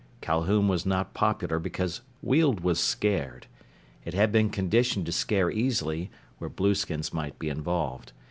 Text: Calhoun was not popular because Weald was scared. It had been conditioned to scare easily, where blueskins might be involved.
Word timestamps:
Calhoun 0.19 0.67
was 0.67 0.83
not 0.83 1.13
popular 1.13 1.59
because 1.59 2.01
Weald 2.23 2.61
was 2.61 2.79
scared. 2.79 3.45
It 4.03 4.15
had 4.15 4.31
been 4.31 4.49
conditioned 4.49 5.05
to 5.05 5.11
scare 5.11 5.51
easily, 5.51 6.09
where 6.39 6.49
blueskins 6.49 7.13
might 7.13 7.37
be 7.37 7.49
involved. 7.49 8.11